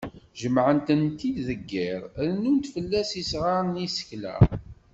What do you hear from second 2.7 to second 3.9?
fell-as isγaren n